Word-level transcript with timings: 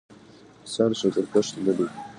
انسان 0.61 0.89
شکرکښ 1.01 1.47
نه 1.65 1.73
دی 1.77 1.85